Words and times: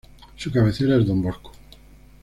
Su 0.35 0.49
cabecera 0.51 0.97
es 0.97 1.05
Don 1.05 1.21
Bosco. 1.21 1.51